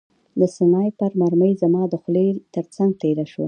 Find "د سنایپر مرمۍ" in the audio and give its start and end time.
0.39-1.53